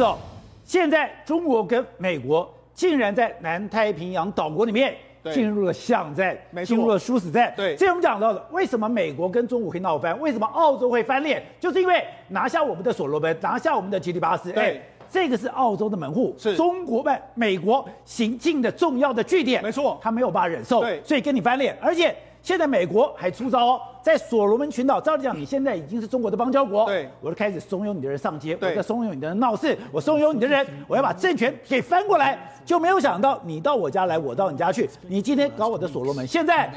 [0.00, 0.18] 走。
[0.64, 4.94] 现在中国跟美国竟然在南太平洋岛国里面
[5.30, 6.34] 进入了巷战，
[6.64, 7.52] 进入了殊死战。
[7.54, 10.18] 对，这我们讲到的，为什么美国跟中国可以闹翻？
[10.18, 11.42] 为什么澳洲会翻脸？
[11.60, 14.50] 就是因为拿下我们的所罗门，拿下我们的吉里巴斯。
[14.52, 14.80] 对。
[15.12, 21.76] 这个是澳洲的门户，是中国办美国行进的重要的据点，没错，他没有办法忍受，对，所以跟你翻脸。
[21.82, 36.72] 而且现在美国还出招哦，在所罗门群岛，照理讲，你现在已经是中国的邦交国，对，我就开始怂恿你的人上街，我在怂恿你的人闹事，我怂恿你的人，我要把政权给翻过来，就没有想到你到我家来，我到你家去，你今天搞我的所罗门，现在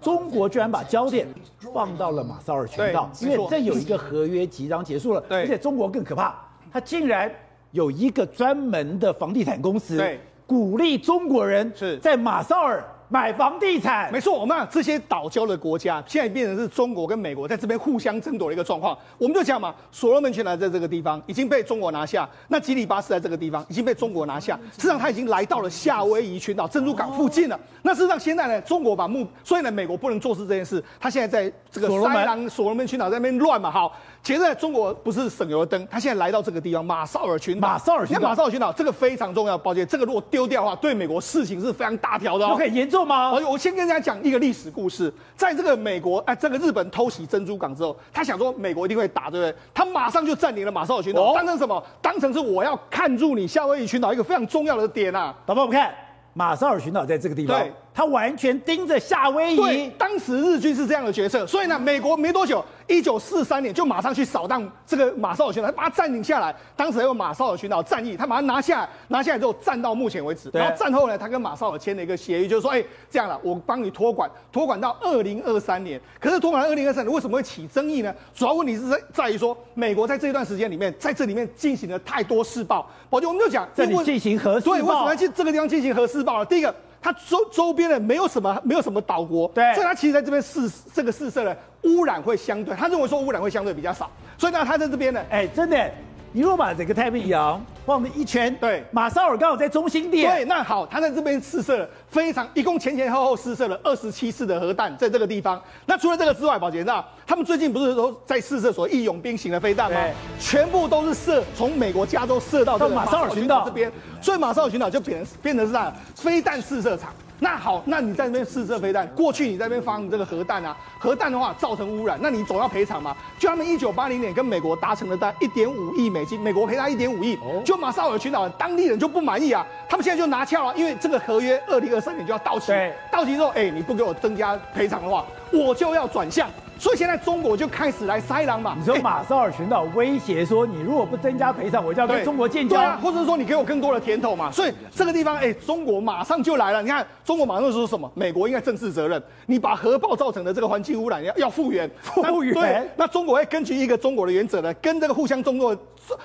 [0.00, 1.26] 中国居然把焦点
[1.72, 6.34] 放到了马绍尔群岛，因为这有一个合约即将结束了，对，而且中国更可怕，
[6.72, 7.30] 他竟然。
[7.72, 11.96] 有一个专门的房地产公司，对，鼓励中国人是。
[11.96, 14.10] 在马绍尔买房地产。
[14.10, 18.96] 没错，我们讲这些岛礁的国家，现在变成是中国跟美国在这边互相争夺的一个状况。
[19.18, 24.58] 我们就讲嘛，所罗门群岛在这个地方已经被中国拿下，那吉里巴斯在这个地方已经被中国拿下。
[24.72, 27.60] 实际上，他已经来到了夏威夷群岛珍珠港附近了。
[27.82, 30.82] 那事实上，现在呢，中国把目，所以呢，美国不能做事这件事。
[30.98, 33.94] 他现在在这个塞郎所罗门群岛在那边乱嘛，好。
[34.22, 37.68] 其实在中国不是省油的灯，他现在来到这个地方马绍尔群岛。
[37.68, 42.54] 马绍尔群岛，马绍尔群岛这个非常重要，抱歉，这个如果丢掉的话，对美国事情是非常大条的哦。
[42.54, 43.32] 很严重吗？
[43.32, 49.54] 我我先跟大家讲一个历史故事，在这个美国哎，这个日本偷袭珍珠港之后，他想说美国一定会打，对不对？
[49.74, 51.84] 他马上就占领了马绍尔群岛，哦、当成什么？
[52.00, 55.34] 当成是我要看住你夏威夷群岛一个非常重要的点啊！
[55.44, 55.92] 导播，我们看
[56.32, 57.58] 马绍尔群岛在这个地方。
[57.58, 57.72] 对。
[57.94, 59.56] 他完全盯着夏威夷。
[59.56, 66.54] 对，当时日军是这样的决策，所以呢，美国没多久，一九四三年就马上去扫荡这个马绍尔群岛，他把它占领下来。
[66.74, 70.50] 当时还有马绍尔群岛战役，他把它拿下来，拿下来之后战到目前为止。
[70.52, 76.00] 然后战后呢，他跟马绍尔签了一个协议，就是说，哎，这样了，我帮你托管，托管到二零二三年。
[76.18, 78.14] 可是托管到二零二三年为什么会起争议呢？
[78.34, 82.88] 主要问题是在在于说，美国在这一段时间里面，在这里面进行了太多试爆。
[83.10, 86.46] 宝杰，我们就讲这里进行核试爆，对，为什么要去这个地方进行核试爆呢？
[86.46, 86.74] 第一个。
[87.02, 94.08] 它周周边的没有什么，没有什么岛国，对，所以它其实在这边试这个试射呢污染会相对，他认为说污染会相对比较少，
[94.38, 95.90] 所以呢，他在这边呢，哎，真的。
[96.34, 105.62] 你若把整个太平洋放了一圈，对，马绍尔刚好在中心点，对，那好，他在这边试射了非常，一共前前后后试射了二十七次的核弹，在这个地方。
[105.84, 110.00] 那除了这个之外，宝杰那他们最近不是都在试射所谓义勇兵型的飞弹吗？
[110.40, 115.92] 全部都是射从美国加州射到这个马绍尔群岛这边，所以马绍尔群岛就变成变成是啥？
[116.14, 117.12] 飞弹试射场。
[117.38, 123.16] 那好，那你在那边试射飞弹，过去你在那边发这个核弹啊，核弹的话造成污染，那你总要赔偿嘛？
[123.36, 132.72] 就他们一九八零年跟美国达成了单一点五亿美金，美国赔他一点五亿，就马绍尔群岛当地人就不满意啊，他们现在就拿翘了，因为这个合约二零二三年就要到期，
[133.10, 136.48] 到期之后，哎，你不给我增加赔偿的话，我就要转向。
[136.82, 138.74] 所以现在中国就开始来塞狼嘛。
[138.76, 144.50] 你说马绍尔群岛威胁说，你如果不增加赔偿，我就要跟中国建交，啊，或者是说你给我更多的甜头嘛。
[144.50, 146.82] 所以这个地方，哎，中国马上就来了。
[146.82, 148.10] 你看，中国马上说什么？
[148.16, 152.52] 美国应该正视责任，你把核爆造成的这个环境污染要要复原，复原。
[152.52, 155.78] 对，那中国会根据一个中国的原则呢，跟这个互相尊重、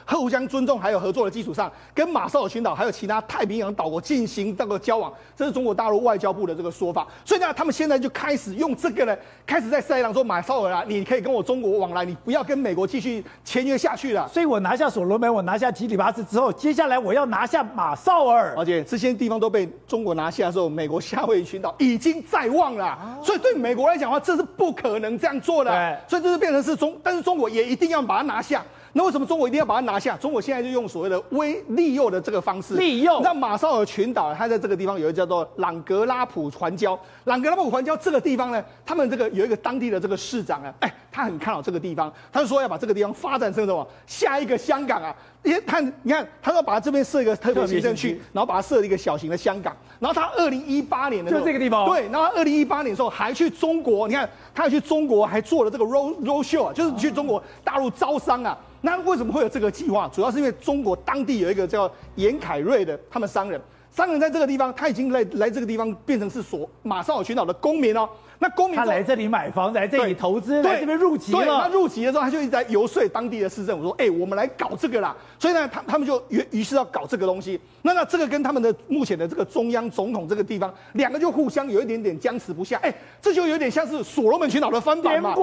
[0.07, 5.13] 互相尊重还有合作的基础上，跟马绍尔群岛还有其他太平洋岛国进行这个交往。
[5.35, 7.06] 这是中国大陆外交部的这个说法。
[7.24, 11.27] 所以呢，他们现在就开始用这个呢，开始在塞狼说马绍尔啊，你可以。
[11.27, 14.25] 跟我中国往来，你不要跟美国继续签约下去了。
[14.29, 18.53] 所以我拿下所罗门，我拿下吉里巴斯之后，接下来我要拿下马绍尔。
[18.55, 22.85] 而且这些地方都被中国拿下的时候，美国夏威夷群岛已经在望了。
[22.85, 25.71] 啊、所以对美国来讲的话，这是不可能这样做的。
[25.71, 28.63] 对所以这是变成是中，但是中国也一定要把它拿下。
[28.97, 30.17] 那为什么中国一定要把它拿下？
[30.17, 33.21] 中国现在就用所谓的威利诱的这个方式，利诱。
[33.21, 36.97] 那马绍尔群岛，它在这个地方有一个叫做朗格拉普环礁。
[37.25, 43.88] 朗格拉普环礁这个地方呢，他们这个有一个当地的这个市长啊，哎，他很看好这个地方，他就说要把这个地方发展成什么？
[44.06, 45.16] 下一个香港啊！
[45.44, 49.75] 你看，你看，他说把这边设一个特别行政区，然后把它设一个小型的香港。
[50.00, 58.57] 然后他二零一八年的时候，就这个地方，对，然后二零一八年的时候还去中国，你看他还去中国还做了这个 road road show 啊，就是去中国大陆招商啊。
[58.81, 60.09] 那为什么会有这个计划？
[60.13, 63.60] 主要是因为中国当地有一个叫严凯瑞的他们商人，
[63.92, 68.07] 商人在这个地方，他已经来来这个地方变成是所马绍尔群岛的公民哦。
[68.39, 71.39] 那公民他来这里买房，来这里投资，来这边入籍了。
[71.39, 77.60] 对，他入籍的时候，他就一直在游说当地的市政府说：“哎、欸，我们来搞这个啦。”所以呢，他他们就于于是要搞这个东西。
[77.81, 82.78] 那那这个跟他们的目前的这个中央总统这个地方，两个就互相有一点点僵持不下。
[82.78, 85.34] 哎、欸，这就有点像是所罗门群岛的翻版嘛。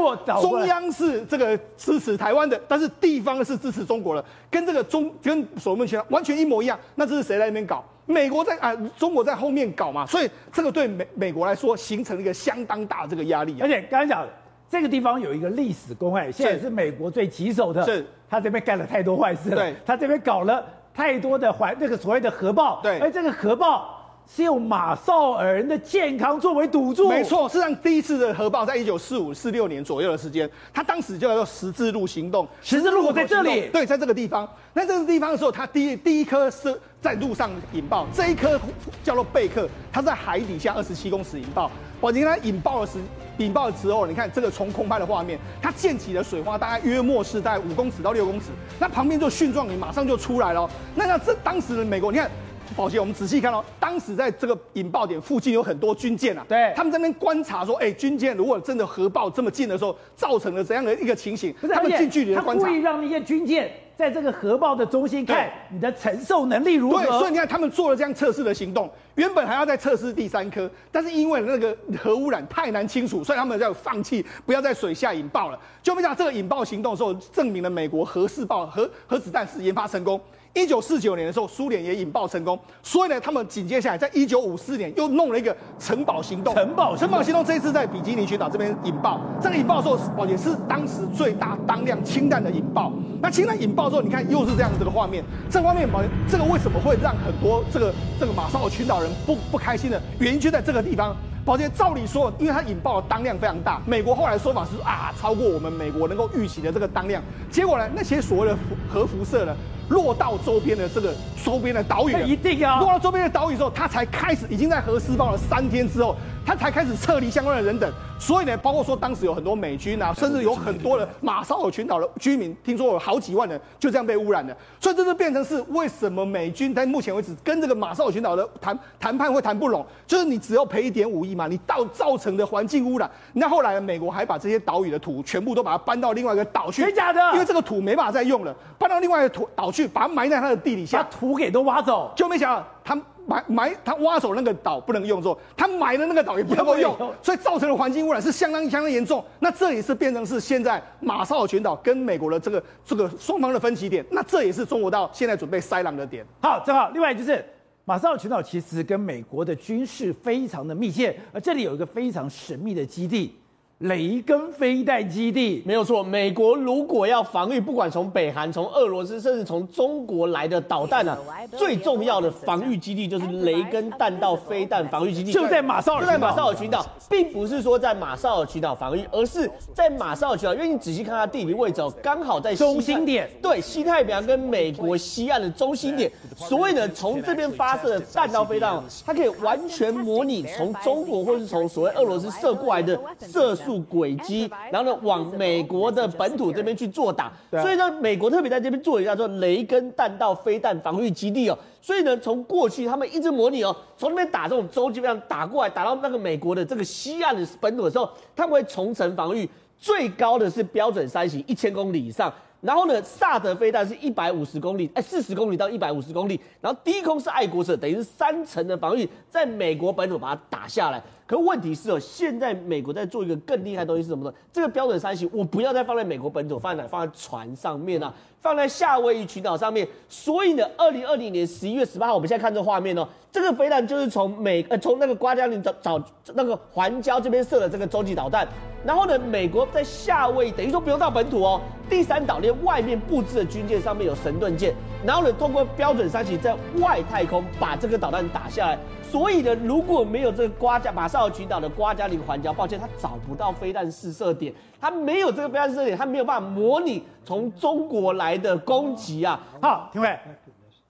[0.41, 6.79] 中央是这个支持台湾的，但是地方是支持中国的，跟这个中跟所罗门群岛完全一模一样。
[6.95, 7.85] 那这是谁在那边搞？
[8.07, 13.57] 美国在啊，中国在后面搞嘛，所以这个对美美国来说形成了一个相当大的这个压力。
[13.61, 14.27] 而且刚才讲
[14.71, 19.57] 这个地方有一个历史公害，现在是美国最棘手的，是他这边干了太多坏事了。
[19.57, 23.94] 对，他这边搞了太多的环那个所谓的核爆，对，而这个核爆。
[24.27, 32.47] 是用马绍尔人的健康作为赌注，没错，事实上第一次的核爆在一九四五、四六年左右的时间，他当时就叫做十字路行动。
[32.61, 34.49] 十字路口在这里，对，在这个地方。
[34.73, 38.59] 那这个地方的时候，他第一第一颗是在路上引爆，这一颗
[39.05, 41.71] 叫做贝克，它在海底下二十七公尺引爆。
[42.01, 42.99] 宝杰，它引爆的时
[43.39, 48.47] 引爆的时候，你看这个从空拍的画面，它溅起的水花大概约莫是大概五公尺到六公尺，
[48.81, 50.69] 那旁边就蕈状云马上就出来了。
[50.95, 52.29] 那像这当时的美国，你看。
[52.77, 61.55] 宝杰，我们仔细看到，当时在这个引爆点附近有很多军舰啊，对，他们在那边观察说，哎，军舰如果真的核爆这么近的时候，造成了怎样的一个情形？
[61.73, 66.99] 他们近距离的观察，他故意让那些军舰在这个核爆的中心看你的承受能力如何。
[66.99, 75.59] 对，所以你看他们做了这样测试的行动，原本还要再测试第三颗，但是因为那个核污染太难清除，所以他们要放弃，不要在水下引爆了。
[75.81, 80.21] 就没想到这个引爆行动的时候，证明了美国核试爆核核子弹是研发成功。
[80.55, 86.55] 一九四九年的时候，苏联也引爆成功，所以呢，他们紧接下来，在一九五四年又弄了一个城堡行动。
[86.55, 92.93] 城堡城堡行动这一次在比基尼群岛这边引爆，这个引爆的时候，也是当时最大当量氢弹的引爆。
[93.21, 95.89] 那氢弹引爆之后，你看又是这样子的画面，这个画面，
[96.31, 101.17] 这个为什么会让很多这个这个马绍尔群岛人不不开心呢原因就在这个地方。
[101.45, 107.23] 宝杰，照理说，因为它引爆的当量非常大，美国后来说法是啊，超过我们美国能够预期的这个当量。
[107.51, 108.57] 结果呢，那些所谓的
[108.89, 109.55] 核辐射呢，
[109.89, 111.15] 落到周边的这个
[111.45, 115.39] 周边的岛屿，一定啊落到周边的岛屿之后，他才开始已经在核试爆了。
[115.39, 117.91] 三天之后，它才开始撤离相关的人等。
[118.19, 124.57] 所以呢，包括说当时有很多美军啊，甚至有很多的马绍尔群岛的居民，听说有好几万人就这样被污染了。
[124.81, 133.11] 所以这就变成是为什么美军在目前为止跟这个马绍尔群岛的谈谈判会谈不拢，就是你只要赔一点五亿嘛，你到造成的环境污染。
[133.35, 137.21] 那后来美国还把这些岛屿的土全部都把它搬到另外一个岛去，真假的？
[137.35, 142.99] 因为这个土没办法再用了，搬到另外一个土岛去，把它埋在它的地底下，把土给都挖走，就没想到他。
[143.27, 149.25] 埋埋他挖走那个岛不能用之后，他埋的那个岛也不能够用，所以造成的环境污染是相当相当严重。
[149.41, 154.05] 那这也是变成是现在马绍尔群岛跟美国的这个这个双方的分歧点。
[154.11, 156.25] 那这也是中国到现在准备塞狼的点。
[156.41, 157.45] 好，正好，另外就是
[157.85, 163.37] 马绍尔群岛其实跟美国的军事非常的密切，而这里有一个非常神秘的基地。
[163.79, 165.63] 雷根飞弹基地。
[165.67, 171.19] 没有错，美国如果要防御，不管从北韩、从俄罗斯，甚至从中国来的导弹呢，
[171.57, 193.85] 最重要的防御基地就是雷根弹道飞弹防御基地，就在马绍尔，就在马绍尔群岛，并不是说在马绍尔群岛防御，而是在马绍尔群岛，因为你仔细看它地理位置哦，刚好在中心点，对，西太平洋跟美国西岸的中心点，所以呢，从这边发射的弹道飞弹，它可以完全模拟从中国或是从所谓俄罗斯射过来的射速。
[193.85, 201.59] 轨迹，然后呢，往美国的本土这边去作打，所以呢，美国特别在这边做一下叫做雷根弹道飞弹防御基地哦。
[201.83, 212.33] 所以呢，从过去他们一直模拟哦，从那边打这种洲际飞弹打过来，打到那个美国的这个西岸的本土的时候，他们会重层防御，最高的是标准三型一千公里以上，
[212.65, 221.03] 然后呢，萨德飞弹是一百五十公里，哎，四十公里到一百五十公里，然后低空是爱国者，等于是三层的防御，在美国本土把它打下来。
[221.27, 224.35] 可问题是哦，现在美国在做一个更厉害东西是什么呢？
[224.51, 226.89] 这个标准三型，我不要再放在美国本土，放在哪？
[226.89, 229.87] 放在船上面啊，放在夏威夷群岛上面。
[230.09, 236.03] 所以呢，二零二零年十一月十八号，我们现在看这画面哦，这个飞弹就是从美呃从那个瓜加林找找
[236.35, 238.49] 那个环礁这边射的这个洲际导弹。
[238.85, 244.75] 然后呢，美国在夏威夷等于说不用到本土哦，第三岛链外面布置的军舰上面有神盾舰，
[245.05, 248.79] 然后呢，通过标准三型在外太空把这个导弹打下来。
[249.03, 259.41] 所以呢，如果没有这个瓜加马绍尔群岛的瓜加林环礁，抱歉，他找不到飞弹试射点，他没有这个飞弹试射点，他没有办法模拟从中国来的攻击啊。
[259.63, 260.09] 好，廷伟，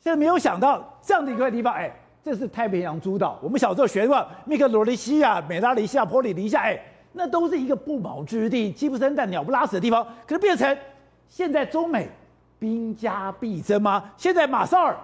[0.01, 3.39] 现在没有想到这样的一块地方，哎，这是太平洋诸岛。
[3.45, 6.81] 我们小时候学过密克罗尼西亚、美拉尼西亚、波里尼西亚，哎，
[7.15, 10.05] 那都是一个不毛之地，鸡不生蛋、鸟不拉屎的地方。
[10.27, 10.77] 可是变成
[11.29, 12.09] 现在中美
[12.59, 14.11] 兵家必争吗？
[14.17, 14.97] 现在马绍尔，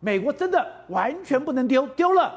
[0.00, 2.32] 美国真的完全不能丢，丢了。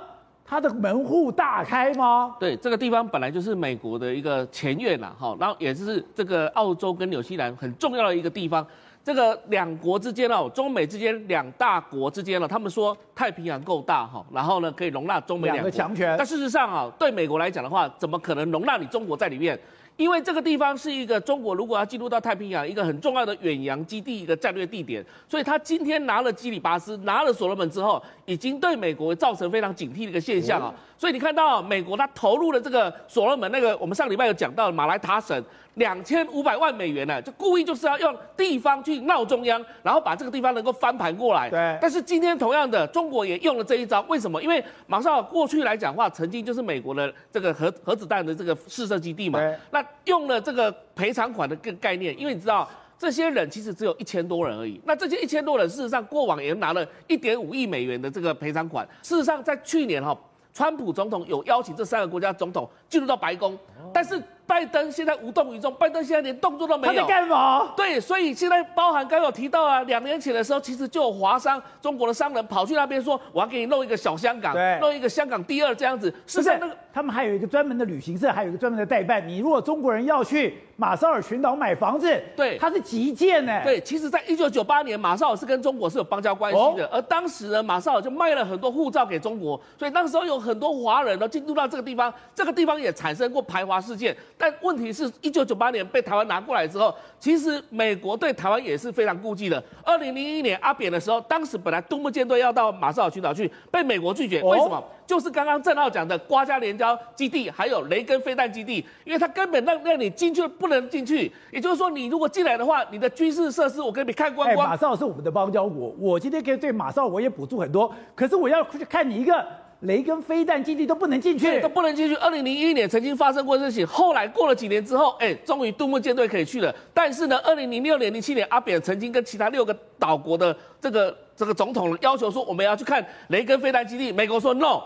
[0.49, 2.35] 它的门户大开吗？
[2.39, 8.65] 对，这个地方本来就是美国的一个前院呐，哈，然后也是这个澳洲跟纽西兰很重要的一个地方。
[9.03, 16.15] 这个两国之间哦，中美之间两大国之间了，他们说太平洋够大哈，然后呢可以容纳中美两个强权。
[16.17, 19.57] 但事实上啊，对美国来讲的话，怎么可能容纳你中国在里面？
[19.99, 30.73] 因为这个地方是一个中国如果要进入到太平洋一个很重要的远洋基地一个战略地点，所以他今天拿了基里巴斯，拿了所罗门之后，已经对美国造成非常警惕的一个现象啊。
[30.99, 35.41] 所以你看到美国它投入了这个所罗门那个，我们上礼拜有讲到马来塔省。
[35.75, 41.49] 两千五百万美元呢，就故意就是要用地方去闹中央，然后把这个地方能够翻盘过来。
[41.49, 41.77] 对。
[41.79, 44.43] 但是今天同样的，中国也用了这一招，为什么？
[44.43, 49.39] 因为马绍尔过去来讲的话，曾经就是美国的这个核核子弹的这个试射基地嘛。
[49.39, 49.55] 对。
[49.71, 54.81] 那用了这个赔偿款的个概念，因为你知道这些人其实只有一千多人而已。
[54.83, 58.85] 那这些一千多人，事实上过往也拿了一点五亿美元的这个赔偿款。
[59.01, 60.17] 事实上，在去年哈，
[60.53, 63.57] 川普总统有邀请这三个国家总统进入到白宫，
[63.93, 64.21] 但是。
[64.49, 66.93] 拜登现在无动于衷，拜登现在连动作都没有。
[66.93, 67.71] 他在干嘛？
[67.77, 76.11] 对，所以现在包含刚刚有提到啊，两年前的时候，其实就有华商，中国的商人跑去那边说，我要给你弄一个小香港，弄一个香港第二这样子。
[76.25, 79.25] 是在那个，他们还有一个专门的旅行社，还有一个专门的代办。
[79.27, 83.61] 你如果中国人要去马绍尔群岛买房子，对，他是急件呢。
[83.63, 94.17] 对，其实，在一九九八年，马绍尔是跟中国是有邦交关系的，哦、而当时呢，马绍尔就卖了很多护照给中国，所以那时候有很多华人都进入到这个地方，这个地方也产生过排华事件。
[94.39, 95.11] 但问题是。
[95.21, 99.61] 一九九八年被台湾拿过来之后，其实美国对台湾也是非常顾忌的。
[99.83, 104.41] 二零零一年阿扁的时候，当时本来东部舰队要到马绍尔群岛去，被美国拒绝。
[104.41, 104.81] 为什么？
[105.05, 111.29] 就是刚刚郑浩讲的瓜加连礁基地，还有雷根飞弹基地，因为他根本让让你进去不能进去。
[111.51, 114.69] 也就是说，你如果进来的话，你的军事设施我给你看光光。
[114.69, 119.45] 马绍尔是我们的邦交国，我今天可以对马绍尔我也补助很多，可是我要去看你一个。
[119.81, 122.15] 雷根飞弹基地都不能进去，都不能进去。
[122.15, 126.73] 二零零一年曾经发生过事情，后来过了几年之后，哎，终于杜牧舰队可以去了。
[126.93, 134.11] 但是呢，二零零六年、零七年，阿扁曾经跟其他六个岛国的这个这个总统要求说，我们要去看雷根飞弹基地。
[134.11, 134.81] 美国说 no，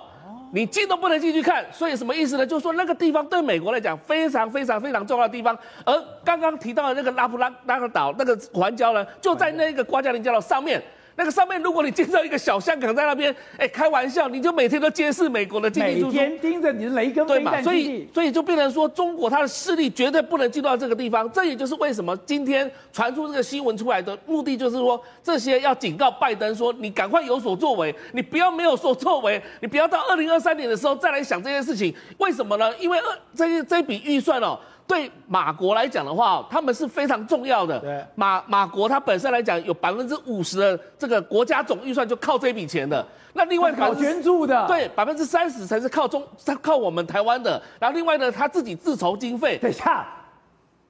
[0.54, 1.66] 你进都不能进去看。
[1.72, 2.46] 所以什么意思呢？
[2.46, 5.58] 就是说那个地方对美国来讲非常非常非常重要的地方。
[5.84, 10.80] 而刚刚提到的那个拉普拉那个岛那个环礁呢，就在那个瓜加林礁的上面。
[11.15, 17.62] 那个上面，如果你建造一个小香港在那边，哎，开玩笑，你就每天都监视美国的经济输出，每天盯着你的雷根对嘛？
[17.62, 21.32] 所以，所以就变成说，中国它的势力绝对不能进到这个地方。
[21.32, 31.93] 这也就是为什么今天传出这个新闻出来的目的，就是说这些要警告拜登说，你赶快有所作为，你不要没有所作为，你不要到二零二三年的时候再来想这件事情。
[32.17, 32.75] 为什么呢？
[32.79, 34.58] 因为二这这笔预算哦。
[34.88, 37.80] 对马国来讲的话，他们是非常重要的。
[37.80, 43.06] 对，马马国它本身来讲，有百分之五十的这个国家总预算就靠这笔钱的。
[43.34, 46.24] 那另外搞捐助的，对，百分之三十才是靠中，
[46.62, 47.62] 靠我们台湾的。
[47.80, 49.58] 然后另外呢，他自己自筹经费。
[49.58, 50.06] 等一下，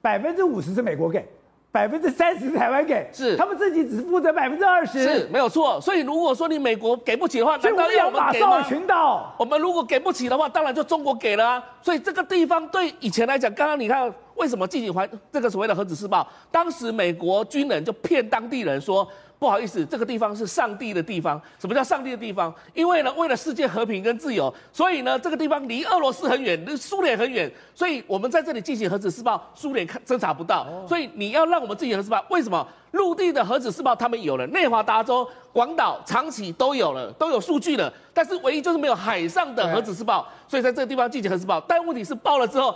[0.02, 1.26] 百分之五十是美国给。
[1.74, 5.80] 百分之三十台湾给，是他们自己只负责百分之二十，是没有错。
[5.80, 11.64] 所以如果说你美国给不起的话，难道要我们群岛，我们如果给不起的话，当然就中国给了啊。
[11.82, 19.04] 所以这个地方对以前来讲，刚刚你看为什么进行环这个所谓的核子试爆，当时美国军人就骗当地人说。
[19.38, 21.40] 不好意思，这个地方是上帝的地方。
[21.58, 22.54] 什么叫上帝的地方？
[22.72, 30.66] 因为呢，为了世界和平跟自由，所以呢，这个地方离俄罗斯很远，离苏联很远，所以我们在这里进行核子试爆，苏联看侦查不到。
[30.88, 32.66] 所以你要让我们进行核子试爆，为什么？
[32.92, 41.60] 陆地的核子试爆他们有了，内华达州、广岛、长崎都有了，都有数据了，但是唯一就是没有海上的核子试爆，所以在这个地方进行核子试爆。
[41.66, 42.74] 但问题是爆了之后。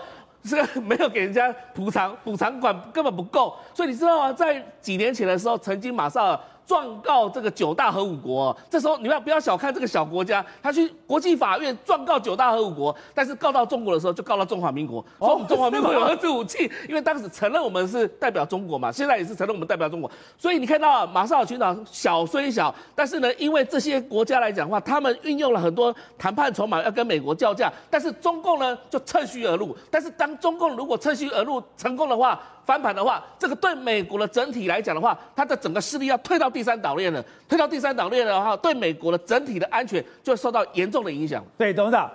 [0.49, 4.33] 这个没有给人家补偿，补偿款根本不够，所以你知道吗？
[4.33, 10.45] 在几年前的时候，曾经马绍尔状告这个九大核武国，这时候你要不要小看这个小国家？
[10.63, 37.25] 他去国际法院状告九大核武国，但是告到中国的时候，就告到中华民国，说我们中华民国有核子武器，因为当时承认我们是代表中国嘛，现在也是承认我们代表中国，所以你看到马绍尔群岛小虽小，但是呢，因为这些国家来讲的话，他们运用了很多谈判筹码要跟美国叫价，但是中共呢就趁虚而入，但是当中共如果趁虚而入成功的话，翻盘的话，这个对美国的整体来讲的话，它的整个势力要退到第三岛链了。
[37.49, 41.43] 退到第三岛链的话，对美国的整体的安全就会受到严重的影响。
[41.57, 42.11] 对，董事长，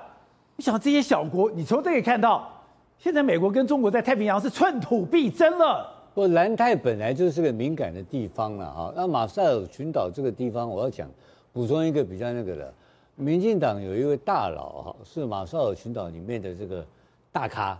[0.56, 2.48] 你想这些小国，你从这里看到，
[3.00, 5.92] 现在美国跟中国在太平洋是寸土必争了。
[6.14, 8.94] 不，南太本来就是个敏感的地方了啊。
[8.96, 11.10] 那马绍尔群岛这个地方，我要讲
[11.52, 12.72] 补充一个比较那个的，
[13.16, 16.86] 民进党有一位大佬哈，是马绍尔群岛里面的这个
[17.32, 17.76] 大咖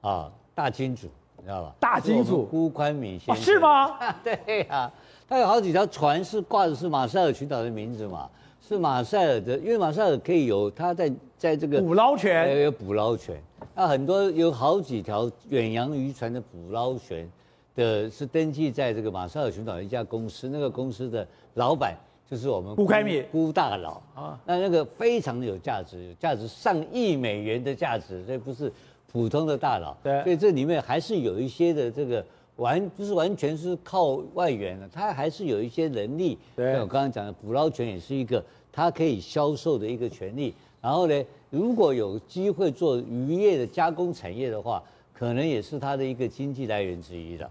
[0.00, 1.06] 啊，大金主。
[1.46, 1.72] 知道吧？
[1.78, 3.98] 大金主辜宽敏先生、哦、是吗？
[4.24, 4.92] 对呀、啊，
[5.28, 8.28] 他有好几条船是挂的是马赛尔群岛的名字嘛，
[8.60, 13.40] 是马赛尔的，因为马赛尔可以有他在在这个捕捞权，有捕捞权。
[13.76, 17.30] 那很多有好几条远洋渔船的捕捞权
[17.76, 21.24] 的是登记在这个马绍尔群岛的一家公司，那个公司的
[21.54, 21.94] 老板
[22.28, 24.36] 就是我们辜宽敏辜大佬啊。
[24.44, 28.72] 那那个非常的有价值，有价值上亿美元的价值，所以不是。
[29.16, 29.96] 普通的大佬。
[30.02, 32.22] 对，所以这里面还是有一些的这个
[32.56, 36.36] 完不是完全是靠外援的，他还是有一些能力。
[36.54, 40.54] 对，像我刚刚讲的捕捞权也是一个他可以销售的一个权利。
[40.82, 44.82] 然后呢，如果有机会做渔业的加工产业的话，
[45.14, 47.50] 可能也是他的一个经济来源之一的。